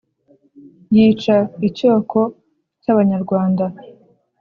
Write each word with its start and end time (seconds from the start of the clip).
Yica 0.95 1.37
icyoko 1.67 2.19
cy'abanyarwanda 2.81 3.65